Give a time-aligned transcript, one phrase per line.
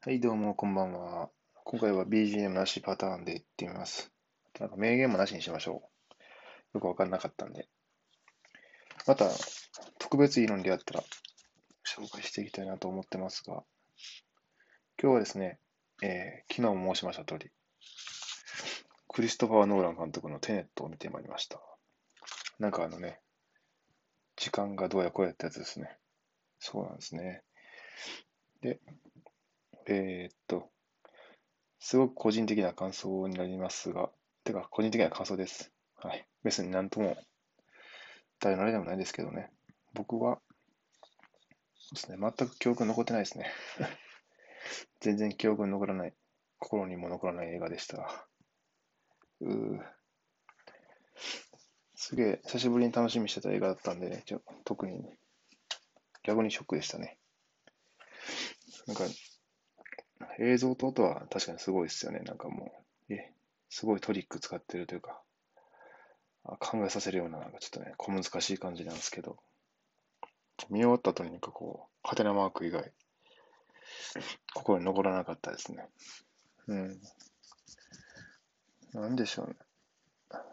[0.00, 1.28] はい、どうも、こんばんは。
[1.64, 4.12] 今回は BGM なしパターンでいってみます。
[4.60, 5.82] なんか名言もなしにしましょ
[6.72, 6.76] う。
[6.76, 7.68] よくわかんなかったんで。
[9.08, 9.28] また、
[9.98, 11.04] 特別いいのに出会ったら
[11.84, 13.64] 紹介していきたいなと思ってますが、
[15.02, 15.58] 今日はですね、
[16.00, 17.50] えー昨日も申しました通り、
[19.08, 21.60] クリストファー・ノーラン監督のテネットを見てまいりました。
[22.60, 23.18] なんかあのね、
[24.36, 25.98] 時間がどうやこうやってやつですね。
[26.60, 27.42] そうなんですね。
[28.60, 28.78] で、
[29.88, 30.70] えーっと、
[31.80, 34.12] すごく個人的な感想になりますが、
[34.44, 35.72] てか、個人的な感想です。
[35.96, 36.24] はい。
[36.44, 37.16] 別になんとも、
[38.40, 39.50] 誰のあれでもないですけどね。
[39.94, 40.40] 僕は、
[41.78, 43.50] そうですね、全く記憶残ってないですね。
[45.00, 46.14] 全然記憶残らない、
[46.58, 48.28] 心にも残らない映画でした。
[49.40, 49.98] うー
[51.94, 55.04] すげえ、久しぶりに楽しみしてた映画だったんでね、ちょ特に、
[56.22, 57.18] 逆にショックでしたね。
[58.86, 59.04] なんか、
[60.38, 62.20] 映像と音は確かにすごいですよね。
[62.20, 62.72] なんかも
[63.08, 63.32] う、え、
[63.68, 65.20] すごいトリック使ってるというか、
[66.44, 69.36] あ考えさせるような、なんかちょっとね、小難しい感じなんですけど、
[70.70, 72.92] 見終わった後になんかこう、ハテナマーク以外、
[74.54, 75.88] 心に残らなかったですね。
[76.66, 77.00] うん。
[78.94, 79.56] なんでしょうね。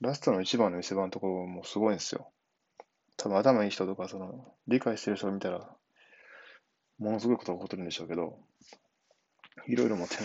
[0.00, 2.30] ラストの一番の見せ場のところもすごいんですよ。
[3.16, 5.74] 多分頭いい人とか、その、理解してる人を見たら、
[6.98, 8.38] ものすごいことが起こってるんでしょうけど、
[9.66, 10.16] いろいろも手、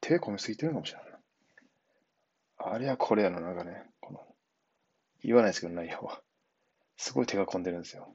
[0.00, 1.10] 手込みすぎてるかもしれない。
[2.62, 4.20] あれやこれやのなんかね、この、
[5.22, 6.20] 言わないですけど内容は。
[6.96, 8.14] すごい手が込んでるんですよ。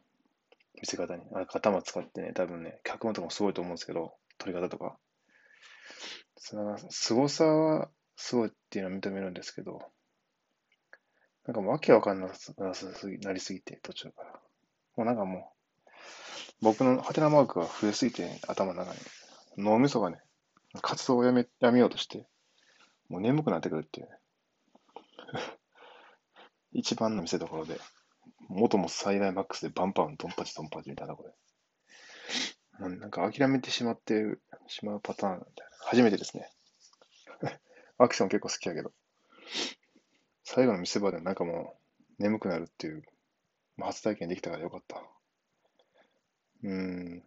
[0.79, 1.23] 見せ方に。
[1.33, 4.97] あ頭使ってね、多分ね、脚本とかもすごいと思うんですけど、撮り方とか。
[6.37, 9.79] その凄さはすごいっていうのは認めるんですけど、
[11.45, 14.31] なんかもうわけわかんなさすぎなりすぎて、途中から。
[14.95, 15.53] もうなんかも
[15.87, 15.91] う、
[16.61, 18.99] 僕のハテナマークが増えすぎて、頭の中に。
[19.57, 20.19] 脳みそがね、
[20.81, 22.27] 活動をやめ、やめようとして、
[23.09, 24.13] もう眠くなってくるっていうね。
[26.73, 27.79] 一番の見せ所で、
[28.47, 31.33] 元も最大マックスでバンバンドンパチドンパチみたいなこで。
[32.79, 34.37] もうなんか諦めてしまって
[34.67, 35.45] しまうパターン。
[35.79, 36.51] 初めてですね。
[37.97, 38.91] アクション結構好きやけど。
[40.43, 41.79] 最後の見せ場でなんかも
[42.19, 43.03] う眠くなるっていう、
[43.77, 45.01] まあ初体験できたからよかった。
[46.63, 47.23] うん。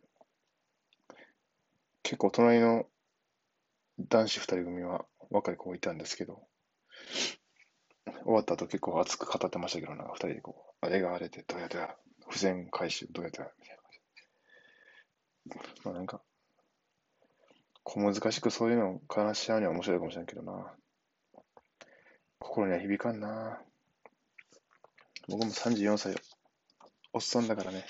[2.03, 2.87] 結構隣の
[3.99, 6.41] 男子二人組は若い子いたんですけど、
[8.25, 11.95] 終わった後結構熱く語ってましたけど、なんか二人でこう、あれがあれでどうやってや、
[12.29, 13.91] 付箋回収どうやってや、みたいな感
[15.75, 15.83] じ。
[15.85, 16.23] まあなんか、
[17.83, 20.75] 小難しくそういうのを話し合うには面白いかもしれんけどな。
[22.39, 23.61] 心には響かんな。
[25.29, 26.15] 僕も34歳、
[27.13, 27.85] おっさんだからね。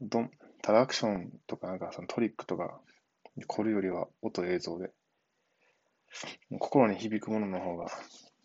[0.00, 0.30] どん、
[0.62, 2.80] ただアクションとかなんかそのトリックとか、
[3.46, 4.92] これよりは音映像で、
[6.58, 7.90] 心に響くものの方が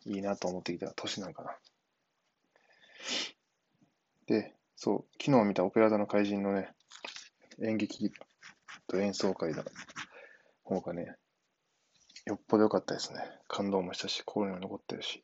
[0.06, 1.58] いいなと思ってきた年なんかな。
[4.26, 6.70] で、そう、昨日見たオペラ座の怪人のね、
[7.62, 8.12] 演劇
[8.88, 9.64] と演奏会の
[10.64, 11.16] 方がね、
[12.26, 13.20] よっぽど良かったですね。
[13.48, 15.24] 感動もしたし、心にも残ってるし。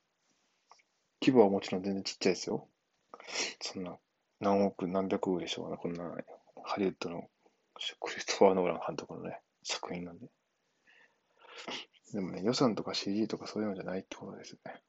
[1.22, 2.68] 規模はもちろん全然ちっちゃいですよ。
[3.62, 3.98] そんな、
[4.40, 5.78] 何億、何百億でしょうね。
[5.78, 6.04] こんな、
[6.64, 7.30] ハリウッドの
[8.00, 10.28] クリストファー・ノーラン監督のね、作品なんで。
[12.14, 14.82] でもね、予算とか CG とかそういうのじゃないってことですよね。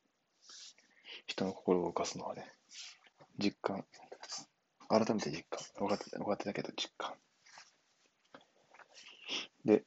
[1.27, 2.47] 人の心を動かすのはね、
[3.39, 3.85] 実感。
[4.89, 5.61] 改めて実感。
[5.79, 7.15] 分かってた、分かってたけど実感。
[9.65, 9.85] で、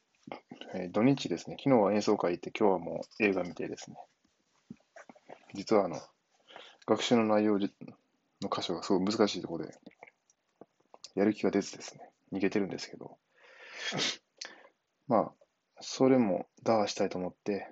[0.73, 3.97] えー土日ですね、昨日は演奏会行って、今日はもう映画見てですね、
[5.53, 6.01] 実はあの、
[6.85, 7.69] 学習の内容の
[8.49, 9.77] 箇所がすごい難しいところで、
[11.15, 13.17] やる気が出ずですね、逃げてるんですけど、
[15.09, 15.31] まあ、
[15.81, 17.67] それも打破したいと思って、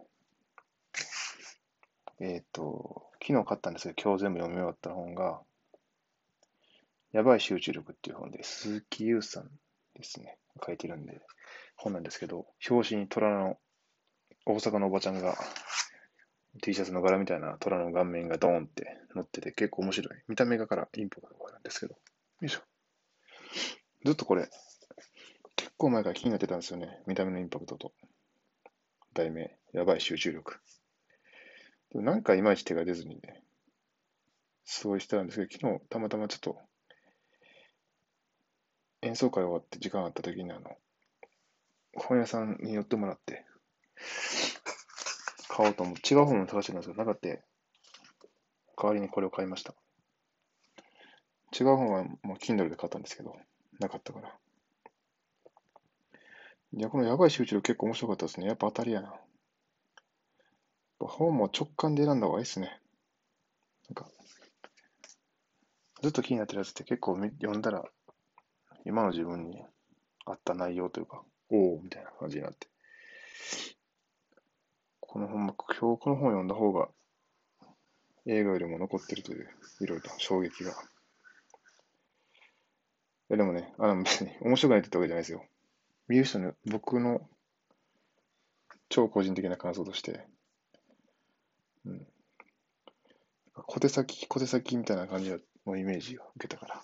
[2.19, 5.39] えっ、と、昨日買ったんですけど、今日全部読み終わった本が、
[7.11, 9.49] やばい集中力っていう本で、鈴木優さん
[9.95, 11.21] ですね、書いてるんで、
[11.75, 13.57] 本なんですけど、表紙に虎の、
[14.47, 15.37] 大阪のおばちゃんが、
[16.63, 20.23] T シャツの柄みたいな虎の顔面がドーンって乗ってて結構面白い。
[20.27, 21.93] 見た目がからインパクトがあるんですけど。
[21.93, 21.99] よ
[22.41, 22.61] いしょ。
[24.05, 24.49] ずっとこれ、
[25.77, 27.01] 構前から気になってたんですよね。
[27.07, 27.93] 見た目のインパクトと。
[29.13, 30.59] 題名、やばい集中力。
[31.91, 33.43] でもなんかいまいち手が出ずにね、
[34.65, 36.59] すごいしてたんですけど、昨日たまたまちょっと、
[39.01, 40.77] 演奏会終わって時間あった時にあの、
[41.95, 43.45] 本屋さんに寄ってもらって、
[45.49, 45.95] 買おうと思う。
[45.95, 47.27] 違う本を探してたんですけど、なかった。
[47.29, 47.41] 代
[48.83, 49.73] わりにこれを買いました。
[51.59, 53.35] 違う本はもう Kindle で買ったんですけど、
[53.79, 54.37] なかったから。
[56.77, 58.45] いや、このやばい集中力結構面白かったですね。
[58.45, 59.11] やっぱ当たりやな。
[60.99, 62.79] 本も直感で選んだ方がいいですね。
[63.89, 64.07] なんか、
[66.03, 67.83] ずっと気になってるやつって結構読んだら、
[68.85, 69.63] 今の自分に
[70.25, 72.67] 合った内容というか、おおみたいな感じになって。
[74.99, 76.89] この本も、今日この本読んだ方が、
[78.27, 79.49] 映画よりも残ってるという、
[79.81, 80.73] いろいろと衝撃が。
[80.73, 80.73] い
[83.29, 85.43] や、でもね、あの、別に面白くないって言ったわけじゃないですよ。
[86.07, 87.21] 見る人の、僕の
[88.89, 90.25] 超個人的な感想として、
[91.85, 92.07] うん。
[93.53, 96.81] 小手先、小手先みたいな感じのイメージを受けたから。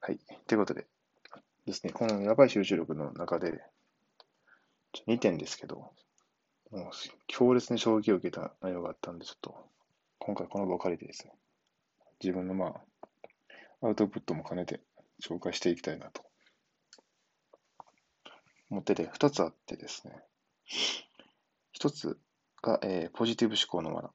[0.00, 0.18] はい。
[0.46, 0.86] ということで
[1.66, 3.60] ですね、このやばい集中力の中で、
[5.08, 5.92] 2点ですけど、
[6.70, 6.90] もう
[7.26, 9.68] 強烈に衝撃を受けた内容があったんで、ちょっと、
[10.18, 11.32] 今回この場を借りてですね、
[12.22, 12.66] 自分のま
[13.82, 14.80] あ、アウトプットも兼ねて
[15.20, 16.25] 紹介していきたいなと
[18.70, 20.14] 思ってて、2つあってですね、
[21.78, 22.18] 1つ
[22.62, 24.10] が、えー、ポジティブ思考の罠。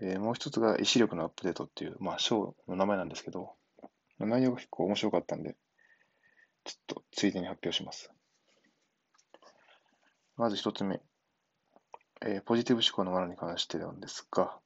[0.00, 3.54] で、もう1つが意志力のアップデートっていう、まあ、章の名前なんですけど、
[4.18, 5.56] 内容が結構面白かったんで、
[6.64, 8.10] ちょっとついでに発表します。
[10.36, 11.00] まず一つ目、
[12.22, 14.58] えー、ポジティブ思考の罠に関してなんですが、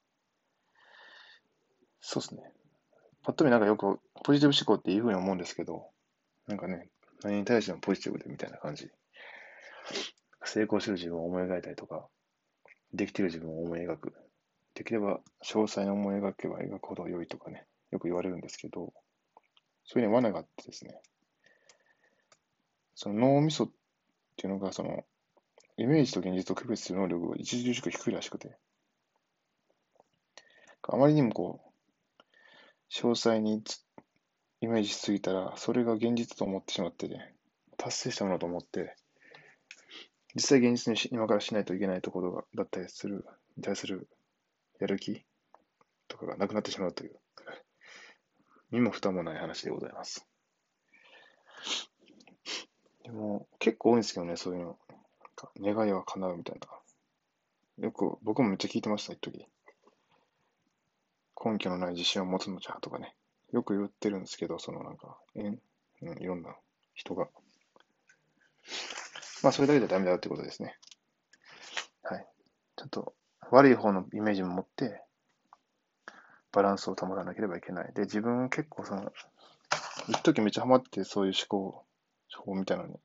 [2.00, 2.42] そうですね。
[3.22, 5.86] ぱっと見なんかよくポジティブ思考っていうふうに思うんですけど、
[6.46, 6.88] なんかね、
[7.24, 8.90] 何に対してもポジティブでみたいな感じ。
[10.44, 12.06] 成功する自分を思い描いたりとか、
[12.92, 14.14] できてる自分を思い描く。
[14.74, 18.92] できれば詳細に思い描けば描くほど良いとかね、よく言われるんですけど、
[19.86, 21.00] そういうね、罠があってですね、
[22.94, 23.70] その脳みそっ
[24.36, 25.04] ていうのが、その、
[25.76, 28.56] イメージと現実を区別する能力が著しく低いらしくて、
[30.82, 32.22] あまりにもこう、
[32.92, 33.84] 詳細につ
[34.64, 37.34] イメージしすぎたら、それが現実と思ってしまってね、
[37.76, 38.96] 達成したものと思って、
[40.34, 43.26] 実際現実に今からしないといけないところがだったりする、
[43.56, 44.08] に対する
[44.80, 45.22] やる気
[46.08, 47.20] とかがなくなってしまうという、
[48.70, 50.26] 身も蓋もない話でございます。
[53.04, 54.78] でも、結構多いんですけどね、そういうの。
[55.60, 56.58] 願いは叶うみたい
[57.78, 57.84] な。
[57.84, 59.46] よく、僕もめっちゃ聞いてました、一時。
[61.44, 63.14] 根拠のない自信を持つのじゃとかね。
[63.54, 65.60] よく言ってるんですけど、そのなんか、えん、
[66.02, 66.56] うん、いろんな
[66.94, 67.28] 人が。
[69.44, 70.76] まあ、それだけじゃダメだってことですね。
[72.02, 72.26] はい。
[72.74, 73.14] ちょっと、
[73.52, 75.00] 悪い方のイメージも持って、
[76.50, 77.92] バランスを保たなければいけない。
[77.94, 79.12] で、自分結構その、
[80.08, 81.84] 一時めっちゃハマってそういう思考
[82.44, 82.98] 法みたいなのに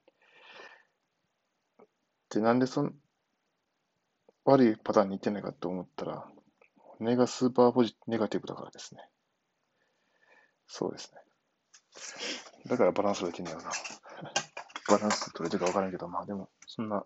[2.31, 2.91] で、なんでその、
[4.45, 6.27] 悪いパターンにいってないかと思ったら、
[6.99, 9.01] 根がスーパーポジ、ネガティブだからですね。
[10.69, 11.19] そうですね。
[12.67, 13.71] だからバランス取れてんだよな。
[14.87, 17.03] バランス取れてるか分からんけど、まあでも、そんな、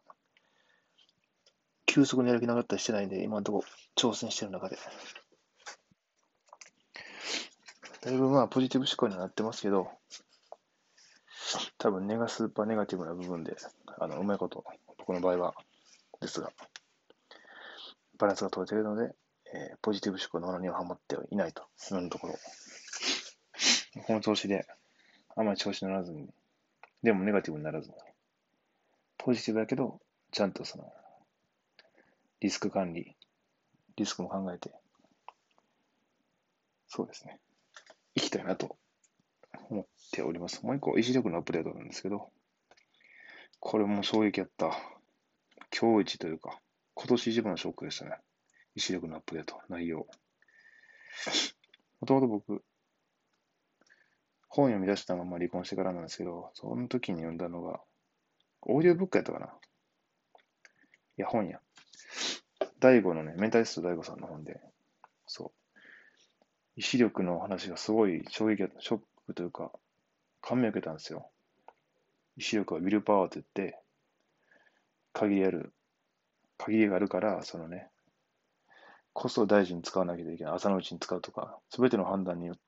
[1.85, 3.65] 急速にやる気なかったりしてないんで、今のところ
[3.95, 4.77] 挑戦してる中で。
[8.01, 9.89] だいぶまあポジティブ思考にはなってますけど、
[11.77, 13.55] 多分ネガスーパーネガティブな部分で、
[13.97, 14.65] あの、うまいこと
[14.97, 15.55] 僕の場合は、
[16.19, 16.51] ですが、
[18.17, 19.15] バランスが取れているので、
[19.53, 22.33] えー、ポジティブ思考のものにはハマってはいないと、今のところ。
[24.01, 24.65] この調子で、
[25.35, 26.27] あまり調子乗らずに、
[27.03, 27.95] でもネガティブにならずに、
[29.17, 29.99] ポジティブだけど、
[30.31, 30.91] ちゃんとその、
[32.39, 33.15] リスク管理、
[33.95, 34.71] リスクも考えて、
[36.87, 37.39] そうですね、
[38.15, 38.77] 生きたいなと
[39.69, 40.65] 思っております。
[40.65, 42.29] もう一個、意志力のアップデートなんですけど、
[43.59, 44.77] これも衝撃やった。
[45.79, 46.59] 今日一というか、
[46.95, 48.17] 今年一番のショックでしたね。
[48.75, 50.05] 意志力のアップデート、内容。
[51.99, 52.63] もともと僕、
[54.55, 57.79] 本読み出したまま離婚してからなんですけど、その時に読んだのが、
[58.61, 59.47] オーディオブックやったかな？
[59.47, 59.49] い
[61.17, 61.59] や、本や。
[62.79, 64.61] 大悟のね、メンタリスト大悟さんの本で、
[65.25, 65.79] そう。
[66.75, 69.71] 意志力の話がすごい衝撃だった、ショックというか、
[70.39, 71.31] 感銘を受けたんですよ。
[72.37, 73.79] 意志力はウィルパワーと言って、
[75.13, 75.73] 限りある、
[76.59, 77.89] 限りがあるから、そのね、
[79.13, 80.53] コストを大事に使わなきゃいけない。
[80.53, 82.61] 朝のうちに使うとか、すべての判断によって、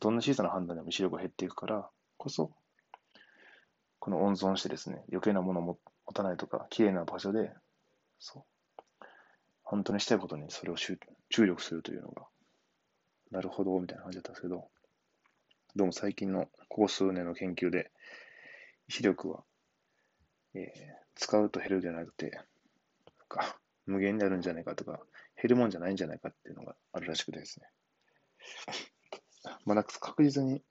[0.00, 2.50] どんな小さな判断でも視力が減っていくからこそ、
[3.98, 5.78] この温存してですね、余計なものを持
[6.14, 7.52] たないとか、綺麗な場所で、
[8.18, 9.04] そう、
[9.62, 10.98] 本当にしたいことにそれを注
[11.46, 12.26] 力するというのが、
[13.30, 14.68] なるほど、みたいな感じだったんですけど、
[15.76, 17.90] どうも最近のここ数年の研究で、
[18.88, 19.42] 意志力は、
[20.54, 20.62] えー、
[21.14, 22.44] 使うと減るじゃなくて、なん
[23.28, 25.00] か無限になるんじゃないかとか、
[25.36, 27.66] 減るもんじゃないんじゃないかっていうのがあるらしくてですね。
[29.64, 30.62] まだ確実に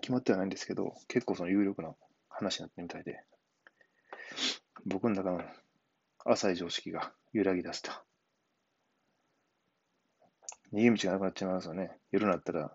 [0.00, 1.94] 決まってはないんですけど、結構その有力な
[2.28, 3.22] 話になってみたいで、
[4.86, 5.42] 僕の中の
[6.24, 8.04] 浅い常識が揺らぎ出した。
[10.72, 11.98] 逃げ道がなくなっちゃいますよね。
[12.12, 12.70] 夜になったら、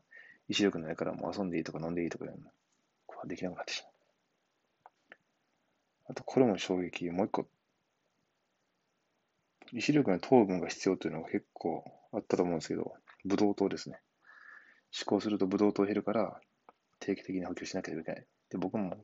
[0.47, 2.37] 意志力ないからもう遊んでいいとか飲んでいいとかいうの
[3.25, 3.91] できなくなってしまう。
[6.09, 7.09] あと、これも衝撃。
[7.09, 7.47] もう一個。
[9.71, 12.93] 意志力の糖分が必要というのが結構あったと思うんですけど、
[13.25, 13.99] ブドウ糖ですね。
[14.95, 16.39] 思考するとブドウ糖減るから、
[16.99, 18.25] 定期的に補給しなきゃいけない。
[18.49, 18.97] で、僕も、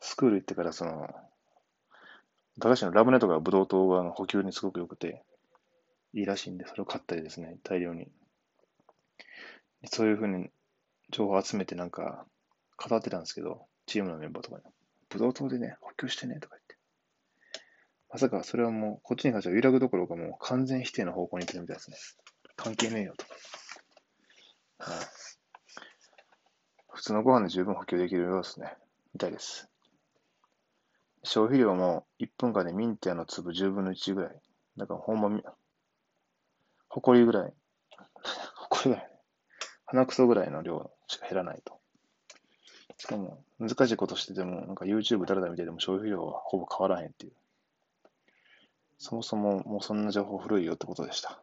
[0.00, 1.08] スクール行ってから、その、
[2.58, 5.22] 高橋のラムネとかブドウ糖が補給にすごく良くて、
[6.12, 8.08] いいらしいんで、それを買ったりですね、大量に。
[9.84, 10.50] そういうふうに
[11.10, 12.26] 情報を集めてなんか
[12.76, 14.64] 語ってたんですけど、チームのメンバーとかに。
[15.08, 16.76] ブドウ糖でね、補給してね、とか言って。
[18.10, 21.96] まさかそれはもう、こっちに関しては揺らぐどころかもう完全否定の方向に行ってるみたいですね。
[22.56, 23.26] 関係ねえよと。
[26.92, 28.74] 普通のご飯で十分補給できるようですね。
[29.14, 29.68] みたいです。
[31.22, 34.40] 消費量も1分間でミンティアの粒10分の1ぐらい。
[34.76, 35.42] だからほんまみ、
[36.88, 37.54] ほこりぐらい。
[38.54, 39.10] ほこりぐらい。
[39.86, 41.78] 鼻くそぐらいの量しか減らないと。
[42.98, 47.32] しかも、難しいことしてても、なんか YouTube だらだ見てても消費量はほぼ変わらへんっていう。
[48.98, 51.42] そもそももうそんな情報古いよってことでした。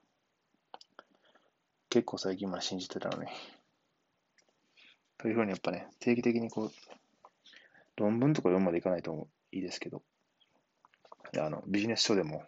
[1.93, 3.29] 結構最近まで信じてたのに。
[5.19, 6.71] というふうにやっぱね、定期的にこう、
[7.97, 10.01] 論文とか読むまでいかないといいですけど、
[11.37, 12.45] あのビジネス書でも、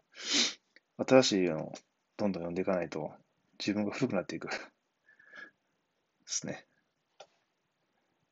[0.98, 1.74] 新しいのを
[2.18, 3.12] どんどん読んでいかないと、
[3.60, 4.48] 自分が古くなっていく。
[4.48, 4.56] で
[6.26, 6.66] すね。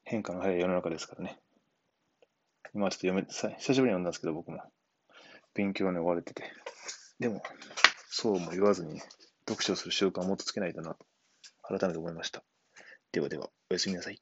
[0.06, 1.40] 変化の早い世の中ですからね。
[2.74, 3.22] 今ちょっと読め、
[3.60, 4.64] 久しぶりに読んだんですけど、僕も。
[5.54, 6.52] 勉強に追われてて。
[7.20, 7.44] でも、
[8.10, 9.04] そうも言わずに、ね、
[9.48, 11.06] 読書する習慣をもっとつけないとなと、
[11.62, 12.44] 改めて思いました。
[13.12, 14.22] ではでは、おやすみなさい。